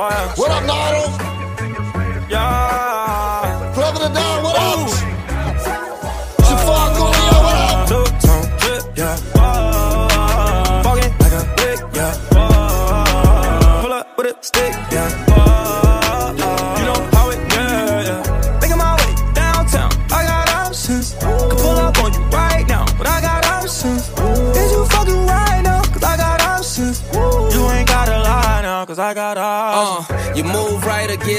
What 0.00 0.50
up, 0.50 0.62
Nidal? 0.64 1.19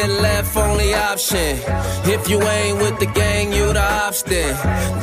Left, 0.09 0.57
only 0.57 0.95
option. 0.95 1.59
If 2.05 2.27
you 2.27 2.41
ain't 2.41 2.77
with 2.79 2.99
the 2.99 3.05
gang, 3.05 3.53
you 3.53 3.71
the 3.71 3.83
option. 3.83 4.49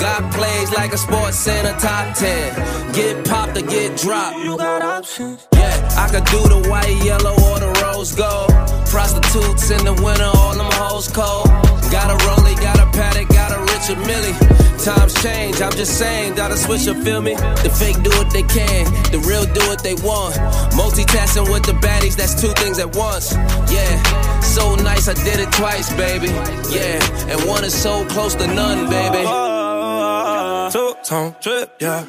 Got 0.00 0.32
plays 0.32 0.72
like 0.72 0.92
a 0.92 0.98
sports 0.98 1.36
center 1.36 1.72
top 1.78 2.16
10. 2.16 2.92
Get 2.92 3.24
popped 3.24 3.56
or 3.56 3.62
get 3.62 3.96
dropped. 3.96 4.38
You 4.38 4.56
got 4.56 4.82
options. 4.82 5.46
Yeah, 5.54 5.88
I 5.96 6.08
could 6.10 6.24
do 6.24 6.40
the 6.48 6.68
white, 6.68 6.98
yellow, 7.04 7.30
or 7.30 7.60
the 7.60 7.70
rose 7.82 8.12
gold. 8.14 8.50
Prostitutes 8.86 9.70
in 9.70 9.84
the 9.84 9.94
winter, 10.02 10.30
all 10.34 10.54
them 10.54 10.72
hoes 10.72 11.08
cold. 11.08 11.46
Got 11.92 12.10
a 12.10 12.16
rollie, 12.26 12.60
got 12.60 12.78
a 12.80 12.86
Patek, 12.96 13.28
got 13.28 13.52
a 13.52 13.60
Richard 13.70 13.98
Mille. 14.06 14.67
Times 14.78 15.12
change, 15.22 15.60
I'm 15.60 15.72
just 15.72 15.98
saying, 15.98 16.34
gotta 16.34 16.56
switch 16.56 16.86
up, 16.88 16.96
feel 17.04 17.20
me? 17.20 17.34
The 17.34 17.68
fake 17.68 18.00
do 18.02 18.10
what 18.10 18.32
they 18.32 18.42
can, 18.44 18.84
the 19.10 19.18
real 19.26 19.44
do 19.44 19.60
what 19.66 19.82
they 19.82 19.94
want. 19.94 20.36
Multitasking 20.72 21.50
with 21.52 21.64
the 21.64 21.72
baddies, 21.72 22.16
that's 22.16 22.40
two 22.40 22.52
things 22.54 22.78
at 22.78 22.94
once. 22.96 23.34
Yeah, 23.70 24.40
so 24.40 24.76
nice, 24.76 25.08
I 25.08 25.14
did 25.14 25.40
it 25.40 25.52
twice, 25.52 25.92
baby. 25.94 26.28
Yeah, 26.70 27.02
and 27.28 27.44
one 27.46 27.64
is 27.64 27.74
so 27.74 28.06
close 28.06 28.34
to 28.36 28.46
none, 28.46 28.88
baby. 28.88 29.24
Oh, 29.26 30.70
two 30.72 30.94
tone 31.04 31.34
trip, 31.40 31.70
yeah. 31.80 32.06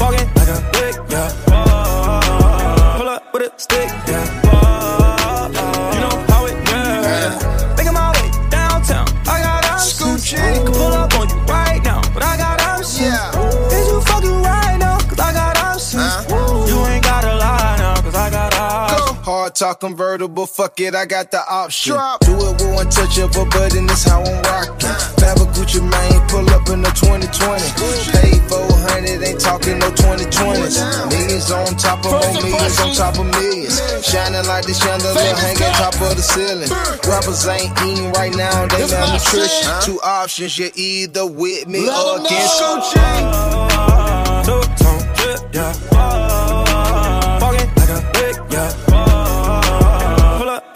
Walking 0.00 0.28
like 0.36 0.48
a 0.48 0.60
lick, 0.78 0.96
yeah. 1.10 2.96
Pull 2.96 3.08
up 3.08 3.32
with 3.34 3.42
a 3.42 3.58
stick, 3.58 3.90
yeah. 4.06 4.39
Talk 19.50 19.80
convertible, 19.80 20.46
fuck 20.46 20.80
it, 20.80 20.94
I 20.94 21.06
got 21.06 21.30
the 21.30 21.40
option. 21.48 21.94
Drop. 21.94 22.20
Do 22.20 22.32
it 22.32 22.60
with 22.62 22.74
one 22.74 22.88
touch 22.90 23.18
of 23.18 23.36
a 23.36 23.44
button, 23.44 23.86
that's 23.86 24.04
how 24.04 24.22
I'm 24.22 24.42
rocking. 24.42 24.94
Fabba 25.18 25.44
Gucci 25.52 25.80
Mane, 25.80 26.20
pull 26.28 26.48
up 26.50 26.68
in 26.70 26.82
the 26.82 26.90
2020. 26.94 27.30
Pay 28.14 28.38
400, 28.48 29.22
ain't 29.22 29.40
talking 29.40 29.78
no 29.78 29.90
2020s. 29.90 31.10
Millions 31.10 31.50
on 31.50 31.76
top 31.76 32.04
of 32.04 32.12
more 32.12 32.32
millions 32.42 32.80
on 32.80 32.94
top 32.94 33.18
of 33.18 33.26
millions. 33.26 33.76
Shining 34.06 34.46
like 34.46 34.64
the 34.66 34.74
chandelier, 34.74 35.34
hanging 35.36 35.74
top 35.76 35.94
of 36.00 36.16
the 36.16 36.22
ceiling. 36.22 36.70
Rappers 37.08 37.46
ain't 37.46 37.72
eating 37.84 38.12
right 38.12 38.34
now, 38.34 38.66
they 38.66 38.86
malnutrition. 38.86 39.70
Two 39.82 40.00
options, 40.02 40.58
you're 40.58 40.70
either 40.74 41.26
with 41.26 41.66
me 41.66 41.88
or 41.88 42.20
against 42.22 42.60
me. 42.94 43.22
Two 44.46 44.62
tone 44.78 45.02
trip, 45.14 45.40
yeah. 45.52 46.29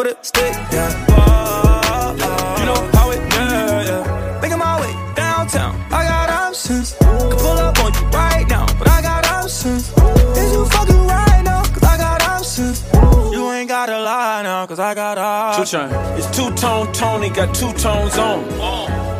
With 0.05 0.19
a 0.21 0.25
stick, 0.25 0.53
yeah. 0.71 1.07
Oh, 1.11 2.57
you 2.59 2.67
know 2.67 2.91
how 2.93 3.11
it, 3.11 3.21
yeah, 3.33 3.83
yeah. 4.05 4.41
Making 4.43 4.59
my 4.59 4.81
way 4.81 4.93
downtown, 5.15 5.75
I 5.91 6.05
got 6.05 6.29
options. 6.31 6.93
Could 6.93 7.39
pull 7.39 7.59
up 7.59 7.79
on 7.83 7.93
you 7.95 8.07
right 8.09 8.47
now, 8.49 8.67
but 8.79 8.89
I 8.89 9.01
got 9.01 9.27
options. 9.27 9.91
Is 10.37 10.53
you 10.53 10.65
fucking 10.67 11.07
right 11.07 11.43
now? 11.43 11.63
Cause 11.65 11.83
I 11.83 11.97
got 11.97 12.23
options. 12.23 12.85
You 13.33 13.51
ain't 13.53 13.69
gotta 13.69 13.99
lie 13.99 14.43
now, 14.43 14.67
cause 14.67 14.79
I 14.79 14.95
got 14.95 15.15
Two 15.15 15.21
options. 15.21 15.71
chain. 15.71 15.91
It's 16.19 16.37
two 16.37 16.51
tone 16.55 16.93
Tony, 16.93 17.31
got 17.31 17.55
two 17.55 17.73
tones 17.73 18.19
on. 18.19 18.45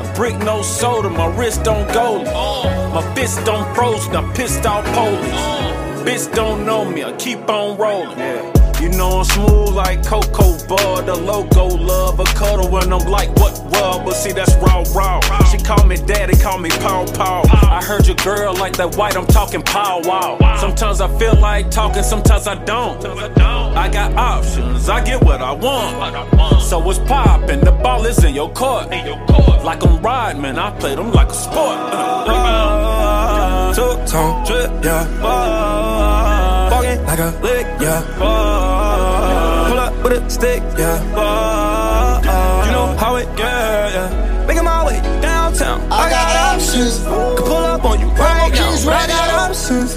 A 0.05 0.13
brick 0.15 0.37
no 0.41 0.63
soda, 0.63 1.09
my 1.09 1.35
wrist 1.37 1.63
don't 1.65 1.91
gold. 1.95 2.25
My 2.27 3.03
fist 3.15 3.45
don't 3.45 3.75
frozen, 3.75 4.15
I 4.15 4.33
pissed 4.35 4.67
off 4.67 4.85
police. 4.93 5.65
Bitch 6.05 6.35
don't 6.35 6.67
know 6.67 6.85
me, 6.85 7.03
I 7.03 7.13
keep 7.13 7.49
on 7.49 7.79
rolling. 7.79 8.19
Yeah. 8.19 8.54
You 8.85 8.91
know 8.91 9.21
I'm 9.21 9.25
smooth 9.25 9.75
like 9.75 10.05
Cocoa 10.05 10.59
Bud, 10.69 11.07
the 11.07 11.15
logo 11.15 11.69
love 11.69 12.21
a 12.21 12.25
cuddle 12.25 12.69
when 12.71 12.93
I'm 12.93 13.09
like 13.09 13.31
what 13.37 13.59
what, 13.73 14.05
but 14.05 14.13
see 14.13 14.33
that's 14.33 14.55
raw 14.57 14.85
raw. 14.95 15.21
She 15.51 15.57
call 15.57 15.87
me 15.87 15.97
daddy, 15.97 16.37
call 16.37 16.59
me 16.59 16.69
pow 16.69 17.07
pow. 17.15 17.45
I 17.51 17.83
heard 17.83 18.07
your 18.07 18.17
girl 18.17 18.53
like 18.55 18.77
that 18.77 18.95
white, 18.97 19.17
I'm 19.17 19.27
talking 19.27 19.63
pow 19.63 20.03
wow. 20.05 20.37
Sometimes 20.61 21.01
I 21.01 21.09
feel 21.19 21.35
like 21.35 21.71
talking, 21.71 22.03
sometimes 22.03 22.47
I 22.47 22.63
don't. 22.63 23.03
I 23.75 23.89
got 23.89 24.13
options, 24.17 24.91
I 24.91 25.03
get 25.03 25.25
what 25.25 25.41
I 25.41 25.53
want. 25.53 26.61
So 26.61 26.91
it's 26.91 26.99
poppin', 26.99 27.61
the 27.61 27.73
ball 27.73 28.05
is 28.05 28.23
in 28.23 28.35
your 28.35 28.53
court. 28.53 28.91
Like 28.91 29.83
I'm 29.83 30.03
riding, 30.03 30.43
man, 30.43 30.59
I 30.59 30.79
play 30.79 30.95
them 30.95 31.11
like 31.11 31.29
a 31.29 31.35
sport. 31.35 31.79
Two 33.75 34.13
tone 34.13 34.45
trip, 34.45 34.85
yeah. 34.85 36.44
Walking 36.71 37.05
like 37.05 37.19
a 37.19 37.31
lick, 37.43 37.67
yeah. 37.81 38.03
Pull 39.69 39.79
up 39.79 39.93
with 40.03 40.13
a 40.13 40.31
stick, 40.31 40.63
yeah. 40.79 40.99
You 42.67 42.73
know 42.73 42.97
how 42.99 43.17
it, 43.17 43.29
yeah, 43.39 43.89
yeah. 43.95 44.47
Making 44.47 44.65
my 44.65 44.85
way 44.87 45.01
downtown, 45.21 45.81
I 45.93 46.11
got 46.11 46.37
options. 46.55 46.99
Could 47.05 47.47
pull 47.47 47.65
up 47.65 47.85
on 47.85 48.01
you 48.01 48.07
right 48.09 48.51
now, 48.53 48.91
I 48.91 49.07
got 49.07 49.51
options. 49.51 49.93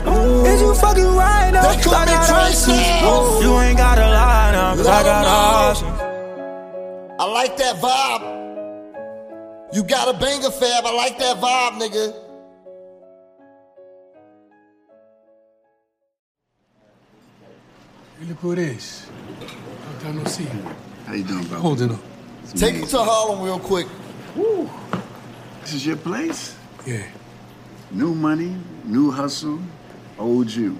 Is 0.48 0.62
you 0.62 0.74
fucking 0.76 1.06
right 1.16 1.52
now? 1.52 1.62
They 1.64 1.76
Cause 1.76 1.86
call 1.86 1.96
I 1.96 2.06
me 2.06 2.12
got 2.12 2.30
options. 2.30 2.76
Songz. 2.76 3.42
You 3.42 3.60
ain't 3.60 3.78
gotta 3.78 4.02
lie 4.02 4.52
now, 4.52 4.76
cause 4.76 4.88
I 4.88 5.04
got 5.04 5.26
options. 5.26 6.02
I 7.20 7.26
like 7.26 7.58
that 7.58 7.76
vibe. 7.78 8.38
You 9.74 9.84
got 9.84 10.08
a 10.16 10.18
banger 10.18 10.50
fab, 10.52 10.86
I 10.86 10.94
like 10.96 11.18
that 11.20 11.38
vibe, 11.38 11.82
nigga. 11.82 12.27
Hey, 18.20 18.26
look 18.26 18.38
who 18.40 18.52
it 18.54 18.60
is. 18.60 19.08
Long 19.40 20.02
time 20.02 20.18
no 20.18 20.24
see. 20.26 20.48
How 21.06 21.14
you 21.14 21.24
doing, 21.24 21.46
bro? 21.46 21.60
Holding 21.60 21.92
up. 21.92 22.00
Take 22.56 22.76
it 22.76 22.88
to 22.90 23.00
Harlem 23.00 23.42
real 23.44 23.60
quick. 23.60 23.88
This 25.62 25.74
is 25.74 25.86
your 25.86 25.98
place? 25.98 26.56
Yeah, 26.86 27.04
New 27.92 28.14
money, 28.16 28.56
new 28.86 29.12
hustle, 29.12 29.60
old 30.18 30.50
you. 30.54 30.80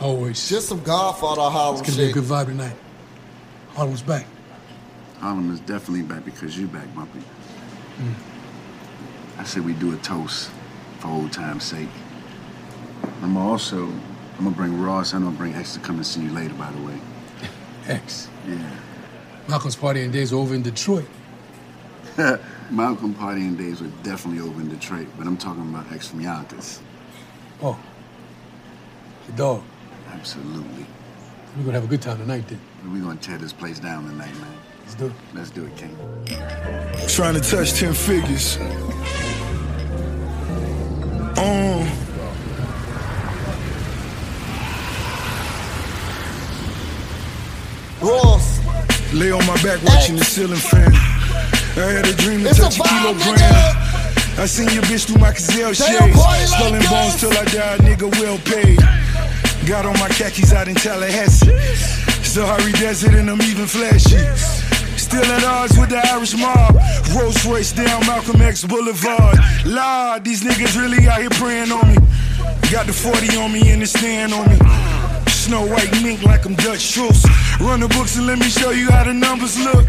always. 0.00 0.48
Just 0.48 0.68
some 0.68 0.82
Godfather 0.82 1.42
Harlem 1.42 1.80
It's 1.80 1.90
gonna 1.90 2.02
be 2.04 2.10
a 2.10 2.12
good 2.12 2.24
vibe 2.24 2.46
tonight. 2.46 2.76
Harlem's 3.74 4.02
back. 4.02 4.26
Harlem 5.18 5.52
is 5.52 5.60
definitely 5.60 6.02
back 6.02 6.24
because 6.24 6.56
you're 6.58 6.68
back, 6.68 6.92
Bumpy. 6.94 7.18
Mm. 7.98 8.14
I 9.38 9.44
said 9.44 9.64
we 9.64 9.72
do 9.74 9.92
a 9.92 9.96
toast 9.98 10.50
for 11.00 11.08
old 11.08 11.32
time's 11.32 11.64
sake. 11.64 11.88
I'm 13.22 13.36
also, 13.36 13.92
I'm 14.38 14.44
gonna 14.44 14.56
bring 14.56 14.80
Ross 14.80 15.12
and 15.12 15.24
I'm 15.24 15.30
gonna 15.30 15.38
bring 15.38 15.54
X 15.54 15.74
to 15.74 15.80
come 15.80 15.96
and 15.96 16.06
see 16.06 16.22
you 16.22 16.30
later, 16.30 16.54
by 16.54 16.70
the 16.72 16.82
way. 16.82 16.98
X. 17.88 18.28
Yeah. 18.48 18.70
Malcolm's 19.48 19.76
partying 19.76 20.10
days 20.10 20.32
are 20.32 20.36
over 20.36 20.54
in 20.54 20.62
Detroit. 20.62 21.06
Malcolm 22.70 23.14
partying 23.14 23.56
days 23.56 23.80
were 23.80 23.90
definitely 24.02 24.40
over 24.40 24.60
in 24.60 24.68
Detroit, 24.68 25.06
but 25.16 25.26
I'm 25.26 25.36
talking 25.36 25.62
about 25.62 25.90
X 25.92 26.08
from 26.08 26.20
Yonkers. 26.20 26.80
Oh. 27.62 27.78
The 29.26 29.32
dog. 29.32 29.62
Absolutely. 30.12 30.86
We're 31.56 31.64
gonna 31.64 31.74
have 31.74 31.84
a 31.84 31.88
good 31.88 32.02
time 32.02 32.18
tonight 32.18 32.48
then. 32.48 32.60
We're 32.90 33.02
gonna 33.02 33.20
tear 33.20 33.38
this 33.38 33.52
place 33.52 33.78
down 33.78 34.04
tonight, 34.04 34.34
man. 34.40 34.54
Let's 34.80 34.94
do 34.94 35.06
it. 35.06 35.12
Let's 35.34 35.50
do 35.50 35.64
it, 35.64 35.76
King. 35.76 35.96
Trying 37.08 37.34
to 37.34 37.40
touch 37.40 37.74
10 37.74 37.94
figures. 37.94 38.58
Lay 49.14 49.30
on 49.30 49.46
my 49.46 49.54
back 49.62 49.82
watching 49.84 50.16
the 50.16 50.24
ceiling 50.24 50.58
fan. 50.58 50.90
I 50.92 51.90
had 51.94 52.06
a 52.06 52.12
dream 52.14 52.42
to 52.42 52.50
It's 52.50 52.58
touch 52.58 52.78
a, 52.78 52.82
vibe, 52.82 53.14
kilogram. 53.14 53.38
nigga. 53.38 54.38
I 54.42 54.46
seen 54.46 54.68
your 54.74 54.82
bitch 54.84 55.06
through 55.06 55.18
my 55.22 55.30
Cazal 55.30 55.70
shades. 55.74 56.50
don't 56.58 56.72
like 56.74 56.90
bones 56.90 57.20
till 57.20 57.30
I 57.30 57.44
die, 57.44 57.78
nigga 57.86 58.10
well 58.20 58.38
paid. 58.42 58.78
Got 59.66 59.86
on 59.86 59.94
my 60.00 60.08
khakis 60.08 60.52
out 60.52 60.66
in 60.66 60.74
Tallahassee. 60.74 61.46
Sahari 62.26 62.72
Desert 62.80 63.14
and 63.14 63.30
I'm 63.30 63.40
even 63.42 63.66
flashy. 63.66 64.18
Still 64.98 65.24
at 65.24 65.44
odds 65.44 65.78
with 65.78 65.90
the 65.90 66.00
Irish 66.10 66.34
mob. 66.36 66.74
Rolls 67.14 67.44
Royce 67.46 67.72
down 67.72 68.00
Malcolm 68.06 68.42
X 68.42 68.64
Boulevard. 68.64 69.38
Lord, 69.64 70.24
these 70.24 70.42
niggas 70.42 70.76
really 70.76 71.06
out 71.06 71.20
here 71.20 71.30
praying 71.30 71.70
on 71.70 71.86
me. 71.92 71.96
Got 72.72 72.86
the 72.86 72.92
40 72.92 73.36
on 73.36 73.52
me 73.52 73.70
and 73.70 73.80
the 73.82 73.86
stand 73.86 74.32
on 74.34 74.48
me. 74.50 74.58
Snow 75.44 75.66
white 75.66 75.92
mink 76.02 76.22
like 76.22 76.46
I'm 76.46 76.54
Dutch 76.54 76.80
Schultz. 76.80 77.22
Run 77.60 77.80
the 77.80 77.88
books 77.88 78.16
and 78.16 78.26
let 78.26 78.38
me 78.38 78.48
show 78.48 78.70
you 78.70 78.90
how 78.90 79.04
the 79.04 79.12
numbers 79.12 79.58
look. 79.62 79.86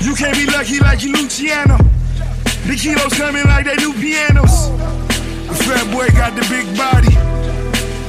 You 0.00 0.14
can't 0.14 0.34
be 0.34 0.46
lucky 0.46 0.78
like 0.80 1.02
you 1.02 1.12
Luciano. 1.12 1.76
The 2.64 2.74
kilos 2.80 3.12
coming 3.12 3.44
like 3.44 3.66
they 3.66 3.76
new 3.76 3.92
pianos. 3.92 4.70
The 5.46 5.54
fat 5.64 5.92
boy 5.92 6.08
got 6.16 6.34
the 6.34 6.46
big 6.48 6.64
body. 6.74 7.12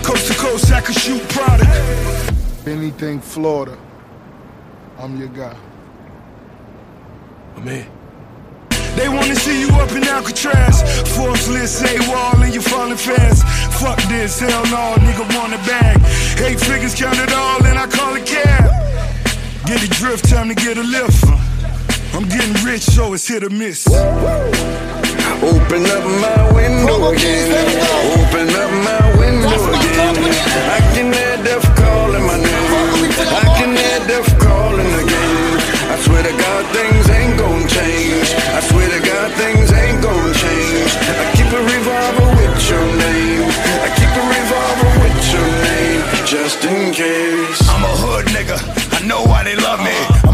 Coast 0.08 0.32
to 0.32 0.40
coast, 0.40 0.72
I 0.72 0.80
can 0.80 0.94
shoot 0.94 1.22
product. 1.32 1.70
Anything 2.66 3.20
Florida, 3.20 3.78
I'm 5.00 5.20
your 5.20 5.28
guy. 5.28 5.58
My 7.58 7.64
man. 7.66 8.03
They 8.96 9.10
wanna 9.10 9.36
see 9.36 9.60
you 9.62 9.70
up 9.82 9.92
in 9.92 10.04
Alcatraz. 10.04 10.84
Forbes 11.16 11.50
list 11.50 11.80
say 11.80 11.98
wall 12.10 12.42
and 12.42 12.54
you 12.54 12.62
falling 12.62 12.98
fast. 12.98 13.44
Fuck 13.82 14.02
this, 14.10 14.40
hell 14.40 14.64
no, 14.66 14.96
nigga 15.02 15.26
want 15.36 15.54
a 15.54 15.58
bag. 15.66 15.98
Eight 16.46 16.60
figures 16.60 16.96
count 16.96 17.18
it 17.18 17.34
all 17.34 17.64
and 17.66 17.78
I 17.78 17.88
call 17.88 18.16
it 18.16 18.26
cab. 18.26 18.70
Get 19.66 19.84
a 19.84 19.90
drift, 19.90 20.30
time 20.30 20.50
to 20.50 20.56
get 20.56 20.78
a 20.78 20.84
lift. 20.84 21.24
I'm 22.14 22.28
getting 22.30 22.54
rich, 22.64 22.84
so 22.84 23.14
it's 23.14 23.28
hit 23.28 23.44
or 23.44 23.50
miss. 23.50 23.88
Open 23.88 25.86
up 25.86 26.06
my 26.22 26.52
window 26.54 27.10
again. 27.12 27.52
Open 28.14 28.50
up 28.50 28.72
my 28.86 29.20
window 29.20 29.50
again. 29.74 30.16
I 30.70 30.80
can 30.94 31.12
hear 31.12 31.38
death 31.44 31.73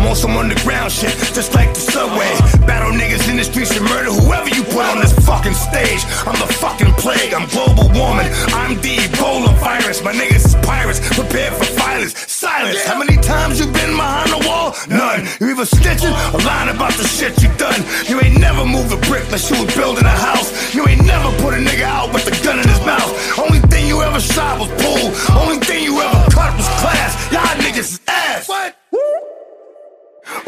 on 0.10 0.16
some 0.16 0.36
underground 0.36 0.92
shit, 0.92 1.14
just 1.38 1.54
like 1.54 1.70
the 1.74 1.80
subway. 1.80 2.34
Battle 2.66 2.90
niggas 2.92 3.30
in 3.30 3.38
the 3.38 3.44
streets 3.44 3.78
and 3.78 3.86
murder 3.86 4.10
whoever 4.10 4.50
you 4.50 4.64
put 4.74 4.84
on 4.90 4.98
this 4.98 5.14
fucking 5.22 5.54
stage. 5.54 6.02
I'm 6.26 6.34
the 6.42 6.50
fucking 6.50 6.94
plague. 6.98 7.32
I'm 7.32 7.46
global 7.54 7.86
warming. 7.94 8.26
I'm 8.58 8.74
the 8.82 8.98
Ebola 9.06 9.54
virus. 9.62 10.02
My 10.02 10.12
niggas 10.12 10.50
is 10.50 10.56
pirates, 10.66 11.00
prepared 11.14 11.54
for 11.54 11.70
violence. 11.78 12.18
Silence. 12.26 12.84
How 12.86 12.98
many 12.98 13.22
times 13.22 13.60
you 13.60 13.66
been 13.70 13.94
behind 13.94 14.34
the 14.34 14.42
wall? 14.50 14.74
None. 14.90 15.30
You 15.40 15.54
either 15.54 15.70
snitching 15.70 16.14
or 16.34 16.42
lying 16.42 16.74
about 16.74 16.94
the 16.98 17.06
shit 17.06 17.38
you 17.44 17.50
done. 17.62 17.80
You 18.10 18.20
ain't 18.26 18.40
never 18.42 18.66
moved 18.66 18.92
a 18.92 19.00
brick 19.06 19.30
like 19.30 19.46
you 19.46 19.62
was 19.62 19.70
building 19.78 20.06
a 20.06 20.18
house. 20.18 20.74
You 20.74 20.88
ain't 20.88 21.06
never 21.06 21.30
put 21.38 21.54
a 21.54 21.62
nigga 21.62 21.86
out 21.86 22.10
with 22.14 22.26
a 22.26 22.34
gun 22.44 22.58
in 22.58 22.68
his 22.68 22.82
mouth. 22.82 23.14
Only 23.38 23.62
thing 23.70 23.86
you 23.86 24.02
ever 24.02 24.20
shot 24.20 24.58
was 24.58 24.70
pool. 24.82 25.06
Only 25.38 25.62
thing 25.62 25.84
you 25.86 26.02
ever 26.02 26.32
cut 26.34 26.58
was 26.58 26.68
class. 26.82 27.14
Y'all 27.32 27.46
niggas? 27.62 28.19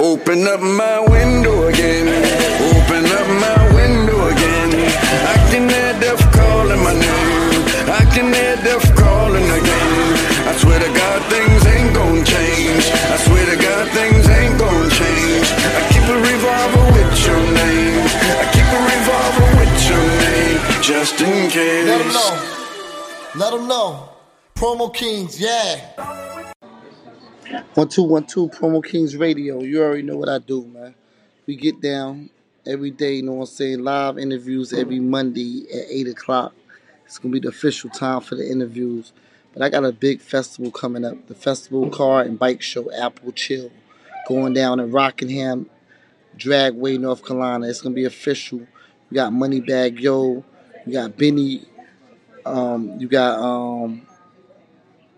Open 0.02 0.48
up 0.48 0.62
my 0.62 1.00
window 1.14 1.68
again. 1.68 2.08
Open 2.74 3.06
up 3.06 3.28
my 3.38 3.62
window 3.78 4.30
again. 4.34 4.74
I 5.30 5.38
can 5.52 5.70
hear 5.70 5.94
death 6.02 6.26
calling 6.34 6.82
my 6.82 6.94
name. 6.94 7.62
I 7.86 8.02
can 8.10 8.34
hear 8.34 8.56
death 8.66 8.82
calling 8.98 9.46
again. 9.46 9.94
I 10.50 10.58
swear 10.58 10.80
to 10.80 10.90
God, 10.90 11.22
things 11.30 11.62
ain't 11.68 11.94
gon' 11.94 12.26
change. 12.26 12.84
I 13.14 13.18
swear 13.30 13.46
to 13.46 13.58
God, 13.62 13.86
things 13.94 14.26
ain't 14.28 14.58
gon' 14.58 14.90
change. 14.90 15.48
I 15.70 15.82
keep 15.94 16.06
a 16.10 16.18
revolver 16.18 16.86
with 16.98 17.14
your 17.22 17.42
name. 17.62 18.02
I 18.42 18.46
keep 18.58 18.70
a 18.74 18.82
revolver 18.82 19.50
with 19.62 19.76
your 19.86 20.06
name, 20.26 20.60
just 20.82 21.22
in 21.22 21.52
case. 21.52 21.86
Let 21.86 22.00
them 22.00 22.14
know. 22.18 22.34
Let 23.36 23.52
them 23.54 23.68
know. 23.68 24.10
Promo 24.56 24.92
Kings, 24.92 25.40
yeah. 25.40 26.21
One 27.74 27.90
two 27.90 28.04
one 28.04 28.26
two 28.26 28.48
Promo 28.50 28.84
Kings 28.84 29.18
Radio. 29.18 29.62
You 29.62 29.82
already 29.82 30.04
know 30.04 30.16
what 30.16 30.30
I 30.30 30.40
do, 30.40 30.66
man. 30.68 30.96
We 31.46 31.58
get 31.58 31.82
down 31.82 32.30
every 32.66 32.92
day, 32.92 33.16
you 33.16 33.24
know 33.24 33.34
what 33.34 33.50
I'm 33.50 33.56
saying? 33.56 33.84
Live 33.84 34.18
interviews 34.18 34.72
every 34.72 35.00
Monday 35.02 35.66
at 35.74 35.86
eight 35.90 36.08
o'clock. 36.08 36.54
It's 37.06 37.18
gonna 37.18 37.34
be 37.34 37.40
the 37.40 37.50
official 37.50 37.90
time 37.90 38.22
for 38.22 38.36
the 38.36 38.50
interviews. 38.50 39.12
But 39.54 39.64
I 39.64 39.70
got 39.70 39.84
a 39.84 39.92
big 39.92 40.22
festival 40.22 40.72
coming 40.72 41.04
up. 41.04 41.28
The 41.28 41.36
festival 41.36 41.90
car 41.90 42.22
and 42.22 42.40
bike 42.40 42.62
show, 42.62 42.90
Apple 42.94 43.34
Chill, 43.34 43.70
going 44.30 44.54
down 44.54 44.80
in 44.80 44.90
Rockingham, 44.92 45.70
Dragway, 46.38 47.00
North 47.00 47.26
Carolina. 47.26 47.68
It's 47.68 47.82
gonna 47.82 47.96
be 47.96 48.06
official. 48.06 48.60
You 48.60 49.16
got 49.16 49.34
Moneybagg 49.34 50.00
Yo, 50.00 50.46
you 50.86 50.94
got 50.94 51.18
Benny, 51.18 51.66
um, 52.46 52.98
you 52.98 53.10
got 53.10 53.40
um 53.40 54.08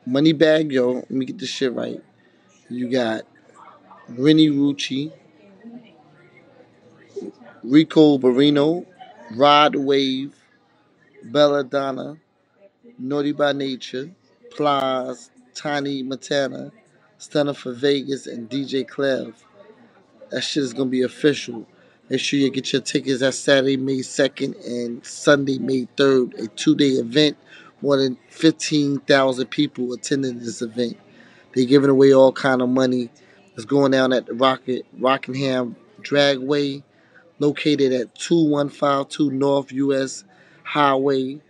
Moneybagg 0.08 0.72
Yo. 0.72 0.94
Let 0.94 1.12
me 1.12 1.26
get 1.26 1.38
this 1.38 1.50
shit 1.50 1.74
right. 1.74 2.02
You 2.74 2.90
got 2.90 3.24
Rennie 4.10 4.50
Rucci, 4.50 5.14
Rico 7.64 8.18
Barino, 8.18 8.86
Rod 9.36 9.76
Wave, 9.76 10.36
Belladonna, 11.26 12.18
Naughty 13.00 13.34
by 13.34 13.54
Nature, 13.54 14.12
Plies, 14.52 15.32
Tiny 15.56 16.04
Montana, 16.04 16.72
Stunner 17.20 17.54
for 17.54 17.74
Vegas, 17.74 18.28
and 18.28 18.50
DJ 18.50 18.88
Clev. 18.88 19.34
That 20.32 20.42
shit 20.44 20.64
is 20.64 20.74
gonna 20.74 20.90
be 20.90 21.04
official. 21.04 21.68
Make 22.10 22.22
sure 22.22 22.40
you 22.40 22.52
get 22.52 22.74
your 22.74 22.82
tickets. 22.84 23.22
That's 23.22 23.38
Saturday, 23.40 23.78
May 23.78 24.00
2nd 24.00 24.56
and 24.68 25.06
Sunday, 25.06 25.60
May 25.60 25.88
3rd. 25.98 26.44
A 26.44 26.48
two 26.50 26.76
day 26.76 26.92
event. 26.92 27.38
More 27.82 27.98
than 27.98 28.18
15,000 28.30 29.48
people 29.48 29.94
attending 29.94 30.40
this 30.40 30.62
event. 30.62 30.98
They're 31.54 31.66
giving 31.66 31.90
away 31.90 32.14
all 32.14 32.32
kind 32.32 32.62
of 32.62 32.70
money. 32.70 33.10
It's 33.56 33.66
going 33.66 33.92
down 33.92 34.14
at 34.14 34.26
the 34.26 34.34
Rocket 34.34 34.86
Rockingham 34.98 35.76
Dragway, 36.02 36.84
located 37.40 37.94
at 37.94 38.16
2152 38.16 39.32
North 39.32 39.72
US 39.72 40.24
Highway 40.64 41.42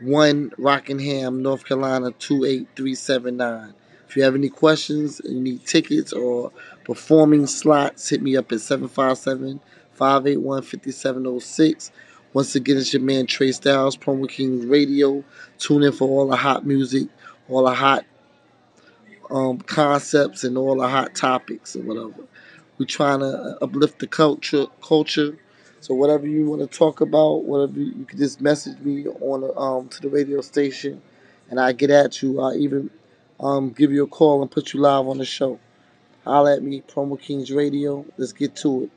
1 0.00 0.52
Rockingham, 0.58 1.42
North 1.42 1.64
Carolina 1.64 2.10
28379. 2.12 3.74
If 4.08 4.16
you 4.16 4.22
have 4.22 4.34
any 4.34 4.48
questions, 4.48 5.20
you 5.24 5.40
need 5.40 5.64
tickets 5.64 6.12
or 6.12 6.52
performing 6.84 7.46
slots, 7.46 8.08
hit 8.08 8.20
me 8.20 8.36
up 8.36 8.52
at 8.52 8.60
757 8.60 9.60
581 9.92 10.62
5706. 10.62 11.92
Once 12.32 12.54
again, 12.54 12.76
it's 12.76 12.92
your 12.92 13.02
man 13.02 13.26
Trey 13.26 13.52
Styles, 13.52 13.96
Promo 13.96 14.28
Kings 14.28 14.66
Radio. 14.66 15.24
Tune 15.58 15.84
in 15.84 15.92
for 15.92 16.08
all 16.08 16.28
the 16.28 16.36
hot 16.36 16.66
music, 16.66 17.08
all 17.48 17.64
the 17.64 17.74
hot 17.74 18.04
um, 19.30 19.58
concepts, 19.58 20.44
and 20.44 20.56
all 20.58 20.76
the 20.76 20.88
hot 20.88 21.14
topics 21.14 21.74
and 21.74 21.86
whatever. 21.86 22.24
We're 22.78 22.86
trying 22.86 23.20
to 23.20 23.58
uplift 23.62 24.00
the 24.00 24.06
culture. 24.06 24.66
Culture. 24.82 25.38
So 25.80 25.94
whatever 25.94 26.26
you 26.26 26.46
want 26.46 26.62
to 26.62 26.78
talk 26.78 27.00
about, 27.00 27.44
whatever 27.44 27.78
you, 27.78 27.92
you 27.98 28.04
can 28.04 28.18
just 28.18 28.40
message 28.40 28.78
me 28.80 29.06
on 29.06 29.52
um, 29.56 29.88
to 29.88 30.00
the 30.00 30.08
radio 30.08 30.40
station, 30.40 31.02
and 31.50 31.60
I 31.60 31.72
get 31.72 31.90
at 31.90 32.22
you. 32.22 32.40
I 32.40 32.54
even 32.54 32.90
um, 33.40 33.70
give 33.70 33.92
you 33.92 34.04
a 34.04 34.08
call 34.08 34.42
and 34.42 34.50
put 34.50 34.72
you 34.72 34.80
live 34.80 35.06
on 35.06 35.18
the 35.18 35.24
show. 35.24 35.60
Holla 36.24 36.56
at 36.56 36.62
me, 36.62 36.82
Promo 36.82 37.20
Kings 37.20 37.52
Radio. 37.52 38.04
Let's 38.16 38.32
get 38.32 38.56
to 38.56 38.84
it. 38.84 38.90